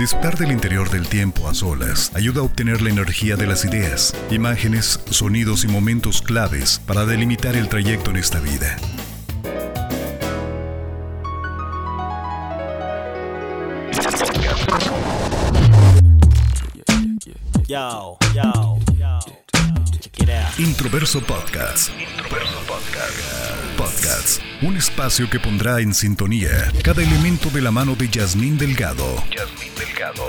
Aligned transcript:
Disfrutar 0.00 0.38
del 0.38 0.50
interior 0.50 0.88
del 0.88 1.06
tiempo 1.06 1.46
a 1.46 1.52
solas 1.52 2.10
ayuda 2.14 2.40
a 2.40 2.44
obtener 2.44 2.80
la 2.80 2.88
energía 2.88 3.36
de 3.36 3.46
las 3.46 3.66
ideas, 3.66 4.16
imágenes, 4.30 4.98
sonidos 5.10 5.62
y 5.64 5.68
momentos 5.68 6.22
claves 6.22 6.80
para 6.86 7.04
delimitar 7.04 7.54
el 7.54 7.68
trayecto 7.68 8.08
en 8.08 8.16
esta 8.16 8.40
vida. 8.40 8.78
Introverso 20.58 21.20
Podcast. 21.20 21.90
Introverso 21.98 22.58
Podcast. 22.66 23.76
Podcast. 23.76 24.40
Un 24.62 24.76
espacio 24.76 25.28
que 25.28 25.38
pondrá 25.38 25.80
en 25.80 25.92
sintonía 25.92 26.72
cada 26.82 27.02
elemento 27.02 27.50
de 27.50 27.60
la 27.60 27.70
mano 27.70 27.94
de 27.96 28.08
Yasmín 28.08 28.56
Delgado. 28.56 29.22
Yasmín 29.36 29.74
Delgado. 29.78 30.24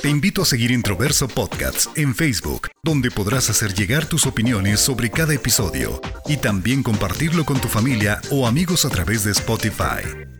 Te 0.00 0.08
invito 0.08 0.42
a 0.42 0.44
seguir 0.46 0.70
Introverso 0.70 1.28
Podcasts 1.28 1.90
en 1.96 2.14
Facebook, 2.14 2.68
donde 2.82 3.10
podrás 3.10 3.50
hacer 3.50 3.74
llegar 3.74 4.06
tus 4.06 4.24
opiniones 4.24 4.80
sobre 4.80 5.10
cada 5.10 5.34
episodio 5.34 6.00
y 6.26 6.38
también 6.38 6.82
compartirlo 6.82 7.44
con 7.44 7.60
tu 7.60 7.68
familia 7.68 8.20
o 8.30 8.46
amigos 8.46 8.84
a 8.86 8.88
través 8.88 9.24
de 9.24 9.32
Spotify. 9.32 10.35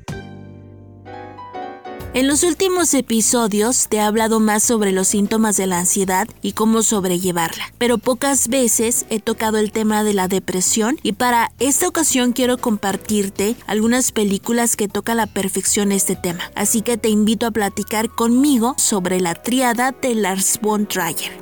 En 2.17 2.29
los 2.29 2.45
últimos 2.45 2.95
episodios 2.95 3.89
te 3.91 3.99
he 3.99 4.01
hablado 4.01 4.41
más 4.41 4.63
sobre 4.63 4.91
los 4.91 5.07
síntomas 5.09 5.59
de 5.59 5.67
la 5.67 5.81
ansiedad 5.81 6.27
y 6.41 6.53
cómo 6.53 6.83
sobrellevarla, 6.83 7.75
pero 7.77 7.99
pocas 7.99 8.49
veces 8.49 9.05
he 9.11 9.21
tocado 9.21 9.59
el 9.59 9.71
tema 9.71 10.03
de 10.03 10.15
la 10.15 10.27
depresión 10.27 10.99
y 11.03 11.13
para 11.13 11.53
esta 11.59 11.87
ocasión 11.87 12.33
quiero 12.33 12.57
compartirte 12.57 13.55
algunas 13.67 14.13
películas 14.13 14.77
que 14.77 14.89
tocan 14.89 15.19
a 15.19 15.27
la 15.27 15.27
perfección 15.27 15.93
este 15.93 16.17
tema. 16.17 16.51
Así 16.55 16.81
que 16.81 16.97
te 16.97 17.11
invito 17.11 17.45
a 17.45 17.51
platicar 17.51 18.09
conmigo 18.09 18.77
sobre 18.79 19.21
la 19.21 19.35
triada 19.35 19.93
de 19.93 20.15
Lars 20.15 20.59
von 20.63 20.87
Trier. 20.87 21.33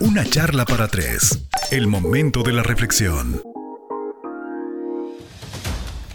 Una 0.00 0.24
charla 0.24 0.64
para 0.64 0.88
tres. 0.88 1.40
El 1.70 1.88
momento 1.88 2.42
de 2.42 2.54
la 2.54 2.62
reflexión. 2.62 3.42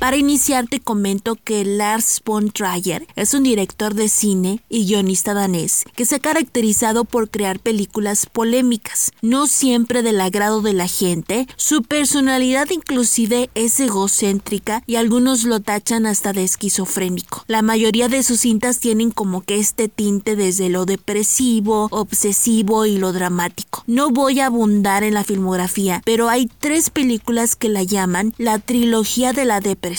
Para 0.02 0.18
iniciar 0.18 0.66
te 0.66 0.80
comento 0.80 1.36
que 1.36 1.64
Lars 1.64 2.24
von 2.26 2.50
Trier 2.50 3.06
es 3.16 3.36
un 3.36 3.44
director 3.44 3.94
de 3.94 4.10
cine 4.10 4.64
y 4.68 4.88
guionista 4.88 5.36
danés 5.36 5.84
que 5.96 6.06
se 6.06 6.16
ha 6.16 6.20
caracterizado 6.20 7.06
por 7.06 7.30
crear 7.30 7.60
películas 7.60 8.26
polémicas, 8.26 9.12
no 9.22 9.46
siempre 9.46 10.02
del 10.02 10.20
agrado 10.20 10.64
de 10.64 10.74
la 10.74 10.88
gente, 10.88 11.46
su 11.56 11.84
personalidad 11.84 12.68
inclusive 12.72 13.52
es 13.54 13.80
egocéntrica 13.80 14.82
y 14.88 14.96
algunos 14.96 15.44
lo 15.44 15.60
tachan 15.60 16.08
hasta 16.08 16.34
de 16.34 16.46
esquizofrénico. 16.46 17.44
La 17.46 17.62
mayoría 17.62 18.10
de 18.10 18.24
sus 18.24 18.40
cintas 18.40 18.80
tienen 18.80 19.12
como 19.12 19.42
que 19.42 19.60
este 19.60 19.88
tinte 19.88 20.36
desde 20.36 20.70
lo 20.70 20.86
depresivo, 20.86 21.90
obsesivo 21.92 22.88
y 22.88 22.98
lo 22.98 23.14
dramático. 23.14 23.84
No 23.86 24.10
voy 24.10 24.40
a 24.40 24.48
abundar 24.48 25.04
en 25.04 25.14
la 25.14 25.24
filmografía, 25.24 26.02
pero 26.06 26.28
hay 26.28 26.50
tres 26.60 26.90
películas 26.90 27.56
que 27.56 27.70
la 27.70 27.84
llaman 27.84 28.34
la 28.40 28.58
trilogía 28.58 29.32
de 29.32 29.46
la 29.46 29.60
depresión 29.60 29.91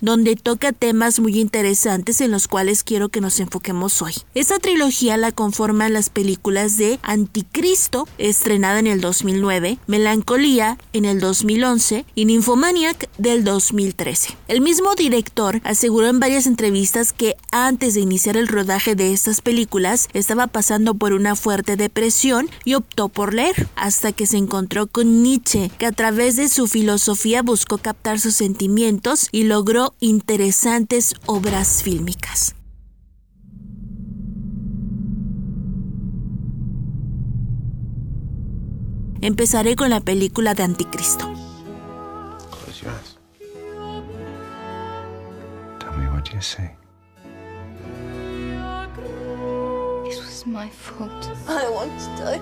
donde 0.00 0.36
toca 0.36 0.72
temas 0.72 1.20
muy 1.20 1.38
interesantes 1.40 2.20
en 2.20 2.30
los 2.30 2.48
cuales 2.48 2.84
quiero 2.84 3.08
que 3.08 3.20
nos 3.20 3.40
enfoquemos 3.40 4.02
hoy. 4.02 4.14
Esta 4.34 4.58
trilogía 4.58 5.16
la 5.16 5.32
conforman 5.32 5.92
las 5.92 6.10
películas 6.10 6.76
de 6.76 6.98
Anticristo, 7.02 8.08
estrenada 8.18 8.78
en 8.78 8.86
el 8.86 9.00
2009, 9.00 9.78
Melancolía 9.86 10.78
en 10.92 11.04
el 11.04 11.20
2011 11.20 12.04
y 12.14 12.24
Nymphomaniac 12.24 13.08
del 13.18 13.44
2013. 13.44 14.36
El 14.48 14.60
mismo 14.60 14.94
director 14.94 15.60
aseguró 15.64 16.08
en 16.08 16.20
varias 16.20 16.46
entrevistas 16.46 17.12
que 17.12 17.36
antes 17.52 17.94
de 17.94 18.00
iniciar 18.00 18.36
el 18.36 18.48
rodaje 18.48 18.94
de 18.94 19.12
estas 19.12 19.40
películas 19.40 20.08
estaba 20.12 20.46
pasando 20.46 20.94
por 20.94 21.12
una 21.12 21.36
fuerte 21.36 21.76
depresión 21.76 22.48
y 22.64 22.74
optó 22.74 23.08
por 23.08 23.34
leer, 23.34 23.68
hasta 23.76 24.12
que 24.12 24.26
se 24.26 24.36
encontró 24.36 24.86
con 24.86 25.22
Nietzsche, 25.22 25.70
que 25.78 25.86
a 25.86 25.92
través 25.92 26.36
de 26.36 26.48
su 26.48 26.66
filosofía 26.66 27.42
buscó 27.42 27.78
captar 27.78 28.20
sus 28.20 28.34
sentimientos 28.34 29.28
y 29.32 29.37
logró 29.44 29.94
interesantes 30.00 31.14
obras 31.26 31.82
fílmicas. 31.82 32.54
Empezaré 39.20 39.74
con 39.74 39.90
la 39.90 40.00
película 40.00 40.54
de 40.54 40.62
Anticristo. 40.62 41.28
Tell 45.78 45.92
me 45.98 46.08
what 46.10 46.32
you 46.32 46.40
say. 46.40 46.70
It 50.06 50.16
was 50.18 50.46
my 50.46 50.70
fault. 50.70 51.28
I 51.48 51.68
want 51.68 51.92
to 51.98 52.24
die. 52.24 52.40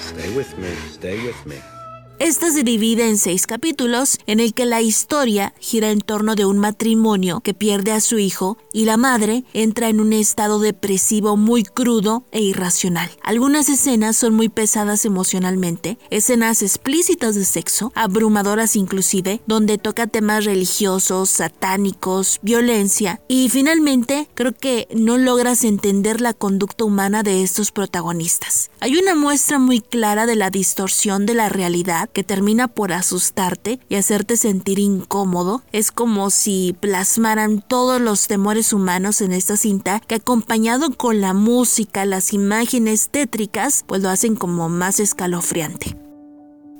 Stay 0.00 0.36
with 0.36 0.58
me. 0.58 0.74
Stay 0.90 1.24
with 1.24 1.46
me. 1.46 1.77
Esta 2.20 2.50
se 2.50 2.64
divide 2.64 3.08
en 3.08 3.16
seis 3.16 3.46
capítulos 3.46 4.18
en 4.26 4.40
el 4.40 4.52
que 4.52 4.66
la 4.66 4.82
historia 4.82 5.54
gira 5.60 5.90
en 5.90 6.00
torno 6.00 6.34
de 6.34 6.46
un 6.46 6.58
matrimonio 6.58 7.40
que 7.40 7.54
pierde 7.54 7.92
a 7.92 8.00
su 8.00 8.18
hijo 8.18 8.58
y 8.72 8.86
la 8.86 8.96
madre 8.96 9.44
entra 9.54 9.88
en 9.88 10.00
un 10.00 10.12
estado 10.12 10.58
depresivo 10.58 11.36
muy 11.36 11.62
crudo 11.62 12.24
e 12.32 12.40
irracional. 12.40 13.08
Algunas 13.22 13.68
escenas 13.68 14.16
son 14.16 14.34
muy 14.34 14.48
pesadas 14.48 15.04
emocionalmente, 15.04 15.96
escenas 16.10 16.62
explícitas 16.62 17.36
de 17.36 17.44
sexo, 17.44 17.92
abrumadoras 17.94 18.74
inclusive, 18.74 19.40
donde 19.46 19.78
toca 19.78 20.08
temas 20.08 20.44
religiosos, 20.44 21.30
satánicos, 21.30 22.40
violencia 22.42 23.20
y 23.28 23.48
finalmente 23.48 24.28
creo 24.34 24.54
que 24.54 24.88
no 24.92 25.18
logras 25.18 25.62
entender 25.62 26.20
la 26.20 26.34
conducta 26.34 26.84
humana 26.84 27.22
de 27.22 27.44
estos 27.44 27.70
protagonistas. 27.70 28.70
Hay 28.80 28.96
una 28.96 29.14
muestra 29.14 29.60
muy 29.60 29.80
clara 29.80 30.26
de 30.26 30.34
la 30.34 30.50
distorsión 30.50 31.24
de 31.24 31.34
la 31.34 31.48
realidad 31.48 32.07
que 32.12 32.24
termina 32.24 32.68
por 32.68 32.92
asustarte 32.92 33.80
y 33.88 33.96
hacerte 33.96 34.36
sentir 34.36 34.78
incómodo. 34.78 35.62
Es 35.72 35.90
como 35.90 36.30
si 36.30 36.76
plasmaran 36.80 37.60
todos 37.60 38.00
los 38.00 38.26
temores 38.26 38.72
humanos 38.72 39.20
en 39.20 39.32
esta 39.32 39.56
cinta 39.56 40.00
que 40.00 40.16
acompañado 40.16 40.92
con 40.92 41.20
la 41.20 41.34
música, 41.34 42.04
las 42.04 42.32
imágenes 42.32 43.08
tétricas, 43.10 43.84
pues 43.86 44.02
lo 44.02 44.08
hacen 44.08 44.36
como 44.36 44.68
más 44.68 45.00
escalofriante. 45.00 45.96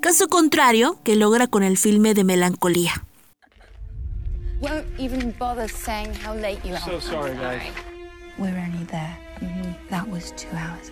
Caso 0.01 0.27
contrario 0.27 0.97
que 1.03 1.15
logra 1.15 1.47
con 1.47 1.63
el 1.63 1.77
filme 1.77 2.13
de 2.13 2.23
melancolía. 2.23 3.05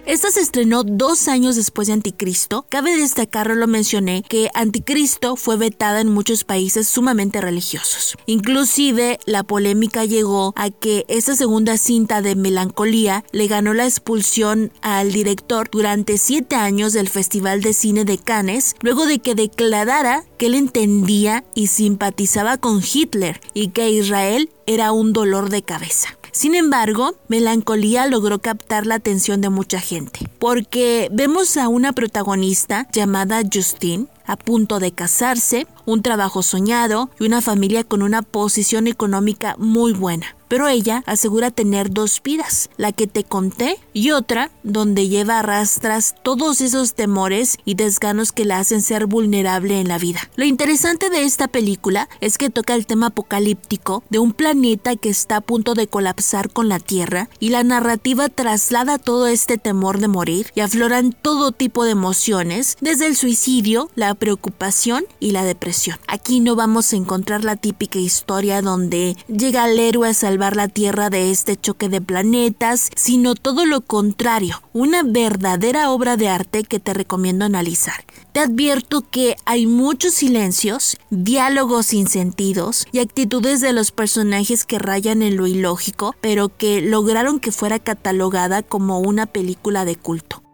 Esta 0.06 0.32
se 0.32 0.40
estrenó 0.42 0.84
dos 0.84 1.28
años 1.28 1.56
después 1.56 1.88
de 1.88 1.94
Anticristo. 1.94 2.66
Cabe 2.70 2.96
destacar, 2.96 3.48
lo 3.56 3.68
mencioné, 3.68 4.24
que 4.28 4.50
Anticristo 4.54 5.36
fue 5.36 5.58
vetada 5.58 6.02
en 6.02 6.10
muchos 6.10 6.44
países 6.44 6.88
sumamente 6.88 7.42
religiosos. 7.42 8.16
Inclusive 8.26 9.20
la 9.26 9.44
polémica 9.44 10.06
llegó 10.06 10.54
a 10.56 10.70
que 10.70 11.06
esta 11.08 11.36
segunda 11.36 11.78
cinta 11.78 12.22
de 12.22 12.36
Melancolía 12.36 13.24
le 13.32 13.48
ganó 13.48 13.74
la 13.74 13.86
expulsión 13.86 14.72
al 14.82 15.12
director 15.12 15.70
durante 15.70 16.18
siete 16.18 16.56
años 16.56 16.94
del 16.94 17.10
Festival 17.10 17.62
de 17.62 17.74
Cine 17.74 18.06
de 18.06 18.18
Cannes, 18.18 18.76
luego 18.82 19.06
de 19.06 19.20
que 19.20 19.36
declarara 19.36 20.24
que 20.38 20.48
él 20.48 20.56
entendía 20.56 21.44
y 21.54 21.68
simpatizaba 21.68 22.58
con 22.58 22.82
Hitler 22.82 23.42
y 23.54 23.70
que 23.70 23.92
Israel 23.92 24.50
era 24.66 24.92
un 24.92 25.14
dolor 25.14 25.50
de 25.50 25.64
cabeza. 25.64 26.17
Sin 26.38 26.54
embargo, 26.54 27.16
Melancolía 27.30 28.06
logró 28.06 28.38
captar 28.38 28.86
la 28.86 28.94
atención 28.94 29.42
de 29.42 29.50
mucha 29.50 29.80
gente, 29.80 30.20
porque 30.38 31.10
vemos 31.12 31.58
a 31.58 31.68
una 31.68 31.94
protagonista 31.94 32.88
llamada 32.92 33.42
Justine 33.52 34.06
a 34.28 34.36
punto 34.36 34.80
de 34.80 34.92
casarse, 34.92 35.66
un 35.86 36.04
trabajo 36.04 36.44
soñado 36.44 37.10
y 37.20 37.26
una 37.26 37.42
familia 37.42 37.84
con 37.84 38.04
una 38.04 38.22
posición 38.22 38.86
económica 38.86 39.56
muy 39.58 39.94
buena 39.94 40.38
pero 40.48 40.68
ella 40.68 41.04
asegura 41.06 41.52
tener 41.52 41.92
dos 41.92 42.22
vidas, 42.24 42.70
la 42.78 42.92
que 42.92 43.08
te 43.08 43.24
conté 43.24 43.78
y 43.94 44.12
otra 44.12 44.52
donde 44.64 45.10
lleva 45.10 45.40
arrastras 45.40 46.16
todos 46.24 46.62
esos 46.62 46.94
temores 46.94 47.58
y 47.66 47.76
desganos 47.76 48.32
que 48.32 48.46
la 48.46 48.60
hacen 48.60 48.82
ser 48.82 49.06
vulnerable 49.06 49.80
en 49.80 49.88
la 49.88 49.98
vida. 49.98 50.22
Lo 50.36 50.46
interesante 50.46 51.10
de 51.10 51.24
esta 51.24 51.48
película 51.48 52.10
es 52.22 52.38
que 52.38 52.50
toca 52.50 52.76
el 52.76 52.86
tema 52.86 53.08
apocalíptico 53.08 54.04
de 54.10 54.20
un 54.20 54.34
planeta 54.34 54.96
que 54.96 55.10
está 55.10 55.38
a 55.38 55.42
punto 55.42 55.74
de 55.74 55.88
colapsar 55.88 56.52
con 56.52 56.70
la 56.70 56.80
Tierra 56.80 57.30
y 57.40 57.50
la 57.50 57.64
narrativa 57.64 58.30
traslada 58.30 58.98
todo 58.98 59.28
este 59.28 59.58
temor 59.58 60.00
de 60.00 60.08
morir 60.08 60.52
y 60.56 60.62
afloran 60.62 61.12
todo 61.12 61.52
tipo 61.52 61.84
de 61.84 61.92
emociones, 61.92 62.78
desde 62.82 63.08
el 63.08 63.16
suicidio, 63.16 63.90
la 63.96 64.10
preocupación 64.18 65.06
y 65.20 65.32
la 65.32 65.44
depresión. 65.44 65.98
Aquí 66.08 66.40
no 66.40 66.56
vamos 66.56 66.92
a 66.92 66.98
encontrar 66.98 67.44
la 67.44 67.56
típica 67.56 68.00
historia 68.00 68.62
donde 68.62 69.16
llega 69.28 69.70
el 69.70 69.80
héroe 69.80 70.10
a 70.10 70.14
salvar 70.14 70.56
la 70.56 70.68
Tierra 70.68 71.10
de 71.10 71.32
este 71.32 71.56
choque 71.56 71.90
de 71.90 72.02
planetas, 72.02 72.90
sino 72.96 73.36
todo 73.36 73.66
lo 73.66 73.82
contrario, 73.82 74.62
una 74.74 75.04
verdadera 75.04 75.92
obra 75.92 76.18
de 76.18 76.30
arte 76.30 76.64
que 76.64 76.80
te 76.80 76.94
recomiendo 76.94 77.46
analizar. 77.46 78.06
Te 78.34 78.40
advierto 78.42 79.04
que 79.10 79.36
hay 79.46 79.66
muchos 79.66 80.14
silencios, 80.14 80.98
diálogos 81.10 81.88
sin 81.88 82.08
sentidos 82.08 82.86
y 82.92 83.00
actitudes 83.00 83.62
de 83.62 83.74
los 83.74 83.92
personajes 83.92 84.66
que 84.66 84.80
rayan 84.80 85.22
en 85.22 85.38
lo 85.38 85.48
ilógico, 85.48 86.16
pero 86.22 86.50
que 86.50 86.82
lograron 86.82 87.40
que 87.40 87.52
fuera 87.52 87.80
catalogada 87.80 88.62
como 88.64 89.00
una 89.00 89.26
película 89.26 89.86
de 89.86 89.96
culto. 89.96 90.47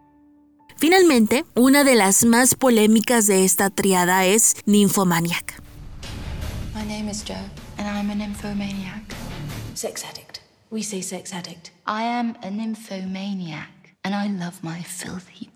Finalmente, 0.84 1.46
una 1.54 1.82
de 1.82 1.94
las 1.94 2.26
más 2.26 2.54
polémicas 2.54 3.26
de 3.26 3.46
esta 3.46 3.70
triada 3.70 4.26
es 4.26 4.54
Nymphomaniac. 4.66 5.62
My 6.74 6.84
name 6.86 7.10
is 7.10 7.24
Joe, 7.26 7.38
and 7.78 7.88
I'm 7.88 8.10
a 8.10 8.14
nymphomaniac. 8.14 9.02
Sex 9.72 10.04
addict. 10.04 10.42
We 10.70 10.82
say 10.82 11.00
sex 11.00 11.32
addict. 11.32 11.70
I 11.86 12.02
am 12.02 12.36
a 12.42 12.50
nymphomaniac, 12.50 13.94
and 14.04 14.14
I 14.14 14.28
love 14.28 14.62
my 14.62 14.82
filthy, 14.82 15.48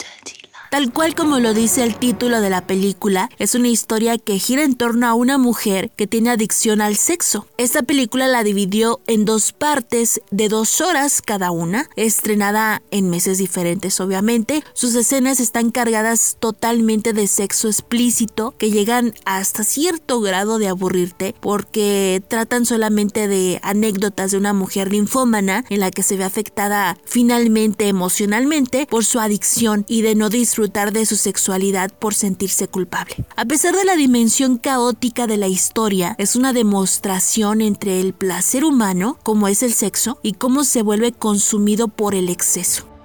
Tal 0.71 0.93
cual 0.93 1.15
como 1.15 1.39
lo 1.39 1.55
dice 1.55 1.83
el 1.83 1.97
título 1.97 2.43
de 2.43 2.51
la 2.51 2.67
película, 2.67 3.31
es 3.39 3.55
una 3.55 3.69
historia 3.69 4.19
que 4.19 4.39
gira 4.39 4.65
en 4.65 4.75
torno 4.75 5.07
a 5.07 5.15
una 5.15 5.39
mujer 5.39 5.91
que 5.97 6.07
tiene 6.07 6.29
adicción 6.29 6.83
al 6.83 6.97
sexo. 6.97 7.47
Esta 7.57 7.83
película 7.83 8.29
la 8.29 8.45
dividió 8.45 9.01
en 9.07 9.25
dos 9.25 9.53
partes 9.53 10.21
de 10.31 10.51
dos 10.51 10.83
horas 10.83 11.23
cada 11.23 11.53
una, 11.53 11.89
estrenada 11.97 12.83
en 12.91 13.09
meses 13.09 13.39
diferentes 13.39 13.99
obviamente. 13.99 14.63
Sus 14.75 14.95
escenas 14.95 15.41
están 15.41 15.71
cargadas 15.71 16.37
totalmente 16.39 17.15
de 17.15 17.29
sexo 17.29 17.69
explícito 17.69 18.55
que 18.59 18.71
llegan 18.71 19.15
hasta 19.25 19.65
cierto 19.65 20.21
grado 20.21 20.59
de 20.59 20.69
aburrirte 20.69 21.35
porque 21.41 22.23
tratan 22.29 22.67
solamente 22.67 23.27
de 23.27 23.59
anécdotas 23.63 24.33
de 24.33 24.37
una 24.37 24.53
mujer 24.53 24.93
linfómana 24.93 25.65
en 25.71 25.81
la 25.81 25.91
que 25.91 26.03
se 26.03 26.19
ve 26.19 26.25
afectada 26.25 26.99
finalmente 27.07 27.89
emocionalmente 27.89 28.87
por 28.91 29.07
su 29.07 29.19
adicción 29.19 29.87
y 29.89 30.03
de 30.03 30.15
no 30.15 30.29
disfrutar 30.29 30.58
de 30.67 31.07
su 31.07 31.17
sexualidad 31.17 31.91
por 31.93 32.15
sentirse 32.15 32.69
culpable. 32.69 33.15
A 33.37 33.45
pesar 33.45 33.75
de 33.75 33.85
la 33.85 33.97
dimensión 33.97 34.59
caótica 34.59 35.27
de 35.27 35.37
la 35.37 35.47
historia, 35.47 36.15
es 36.19 36.37
una 36.37 36.53
demostración 36.53 37.61
entre 37.61 38.01
el 38.01 38.13
placer 38.13 38.65
humano, 38.65 39.19
como 39.23 39.49
es 39.49 39.63
el 39.63 39.73
sexo, 39.73 40.19
y 40.23 40.33
cómo 40.33 40.65
se 40.65 40.83
vuelve 40.83 41.13
consumido 41.13 41.89
por 41.89 42.15
el 42.15 42.29
exceso. 42.29 42.98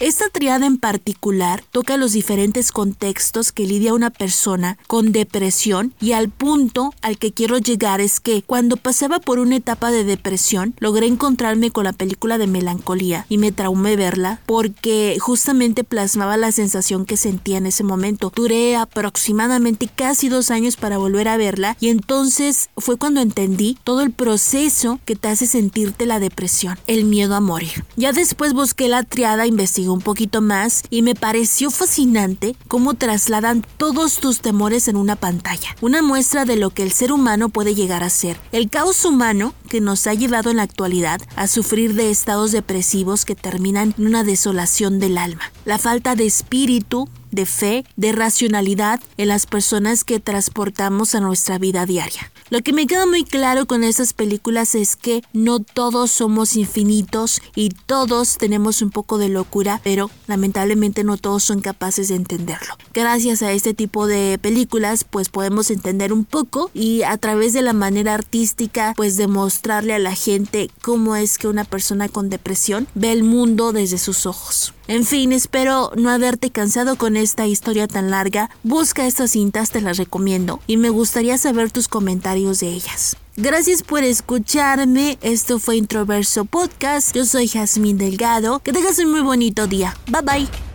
Esta 0.00 0.30
triada 0.30 0.64
en 0.64 0.78
particular 0.78 1.62
toca 1.72 1.98
los 1.98 2.12
diferentes 2.12 2.72
contextos 2.72 3.52
que 3.52 3.66
lidia 3.66 3.92
una 3.92 4.08
persona 4.08 4.78
con 4.86 5.12
depresión 5.12 5.92
y 6.00 6.12
al 6.12 6.30
punto 6.30 6.94
al 7.02 7.18
que 7.18 7.32
quiero 7.32 7.58
llegar 7.58 8.00
es 8.00 8.18
que 8.18 8.40
cuando 8.40 8.78
pasaba 8.78 9.18
por 9.18 9.38
una 9.38 9.56
etapa 9.56 9.90
de 9.90 10.04
depresión 10.04 10.74
logré 10.78 11.06
encontrarme 11.06 11.70
con 11.70 11.84
la 11.84 11.92
película 11.92 12.38
de 12.38 12.46
melancolía 12.46 13.26
y 13.28 13.36
me 13.36 13.52
traumé 13.52 13.96
verla 13.96 14.40
porque 14.46 15.18
justamente 15.20 15.84
plasmaba 15.84 16.38
la 16.38 16.50
sensación 16.50 17.04
que 17.04 17.18
sentía 17.18 17.58
en 17.58 17.66
ese 17.66 17.84
momento. 17.84 18.32
Duré 18.34 18.76
aproximadamente 18.76 19.86
casi 19.94 20.30
dos 20.30 20.50
años 20.50 20.76
para 20.76 20.96
volver 20.96 21.28
a 21.28 21.36
verla 21.36 21.76
y 21.78 21.90
entonces 21.90 22.70
fue 22.78 22.96
cuando 22.96 23.20
entendí 23.20 23.76
todo 23.84 24.00
el 24.00 24.12
proceso 24.12 24.98
que 25.04 25.14
te 25.14 25.28
hace 25.28 25.46
sentirte 25.46 26.06
la 26.06 26.20
depresión, 26.20 26.78
el 26.86 27.04
miedo 27.04 27.34
a 27.34 27.40
morir. 27.40 27.84
Ya 27.96 28.12
después 28.12 28.54
busqué 28.54 28.88
la 28.88 29.02
triada, 29.02 29.46
un 29.92 30.00
poquito 30.00 30.40
más 30.40 30.82
y 30.90 31.02
me 31.02 31.14
pareció 31.14 31.70
fascinante 31.70 32.56
cómo 32.68 32.94
trasladan 32.94 33.64
todos 33.76 34.18
tus 34.18 34.40
temores 34.40 34.88
en 34.88 34.96
una 34.96 35.16
pantalla. 35.16 35.76
Una 35.80 36.02
muestra 36.02 36.44
de 36.44 36.56
lo 36.56 36.70
que 36.70 36.82
el 36.82 36.92
ser 36.92 37.12
humano 37.12 37.48
puede 37.48 37.74
llegar 37.74 38.02
a 38.02 38.10
ser. 38.10 38.38
El 38.52 38.70
caos 38.70 39.04
humano 39.04 39.54
que 39.68 39.80
nos 39.80 40.06
ha 40.06 40.14
llevado 40.14 40.50
en 40.50 40.58
la 40.58 40.62
actualidad 40.64 41.20
a 41.36 41.46
sufrir 41.46 41.94
de 41.94 42.10
estados 42.10 42.52
depresivos 42.52 43.24
que 43.24 43.34
terminan 43.34 43.94
en 43.98 44.06
una 44.06 44.24
desolación 44.24 44.98
del 44.98 45.18
alma. 45.18 45.52
La 45.64 45.78
falta 45.78 46.14
de 46.14 46.26
espíritu, 46.26 47.08
de 47.30 47.46
fe, 47.46 47.84
de 47.96 48.12
racionalidad 48.12 49.00
en 49.16 49.28
las 49.28 49.46
personas 49.46 50.04
que 50.04 50.20
transportamos 50.20 51.14
a 51.14 51.20
nuestra 51.20 51.58
vida 51.58 51.86
diaria. 51.86 52.30
Lo 52.50 52.62
que 52.62 52.72
me 52.72 52.88
queda 52.88 53.06
muy 53.06 53.22
claro 53.22 53.66
con 53.66 53.84
estas 53.84 54.12
películas 54.12 54.74
es 54.74 54.96
que 54.96 55.22
no 55.32 55.60
todos 55.60 56.10
somos 56.10 56.56
infinitos 56.56 57.40
y 57.54 57.68
todos 57.68 58.38
tenemos 58.38 58.82
un 58.82 58.90
poco 58.90 59.18
de 59.18 59.28
locura, 59.28 59.80
pero 59.84 60.10
lamentablemente 60.26 61.04
no 61.04 61.16
todos 61.16 61.44
son 61.44 61.60
capaces 61.60 62.08
de 62.08 62.16
entenderlo. 62.16 62.74
Gracias 62.92 63.42
a 63.42 63.52
este 63.52 63.72
tipo 63.72 64.08
de 64.08 64.36
películas 64.42 65.04
pues 65.04 65.28
podemos 65.28 65.70
entender 65.70 66.12
un 66.12 66.24
poco 66.24 66.72
y 66.74 67.02
a 67.02 67.16
través 67.18 67.52
de 67.52 67.62
la 67.62 67.72
manera 67.72 68.14
artística 68.14 68.94
pues 68.96 69.16
demostrarle 69.16 69.94
a 69.94 70.00
la 70.00 70.16
gente 70.16 70.70
cómo 70.82 71.14
es 71.14 71.38
que 71.38 71.46
una 71.46 71.62
persona 71.62 72.08
con 72.08 72.30
depresión 72.30 72.88
ve 72.96 73.12
el 73.12 73.22
mundo 73.22 73.72
desde 73.72 73.96
sus 73.98 74.26
ojos. 74.26 74.74
En 74.90 75.04
fin, 75.04 75.30
espero 75.30 75.92
no 75.94 76.10
haberte 76.10 76.50
cansado 76.50 76.96
con 76.96 77.16
esta 77.16 77.46
historia 77.46 77.86
tan 77.86 78.10
larga. 78.10 78.50
Busca 78.64 79.06
estas 79.06 79.30
cintas, 79.30 79.70
te 79.70 79.80
las 79.80 79.98
recomiendo 79.98 80.58
y 80.66 80.78
me 80.78 80.88
gustaría 80.88 81.38
saber 81.38 81.70
tus 81.70 81.86
comentarios 81.86 82.58
de 82.58 82.70
ellas. 82.70 83.16
Gracias 83.36 83.84
por 83.84 84.02
escucharme. 84.02 85.16
Esto 85.22 85.60
fue 85.60 85.76
Introverso 85.76 86.44
Podcast. 86.44 87.14
Yo 87.14 87.24
soy 87.24 87.46
Jazmín 87.46 87.98
Delgado. 87.98 88.58
Que 88.58 88.72
tengas 88.72 88.98
un 88.98 89.12
muy 89.12 89.20
bonito 89.20 89.68
día. 89.68 89.96
Bye 90.08 90.22
bye. 90.22 90.69